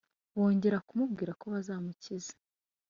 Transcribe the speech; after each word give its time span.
bongera 0.37 0.77
kumubwira 0.87 1.31
ko 1.39 1.45
bazamukiza, 1.53 2.33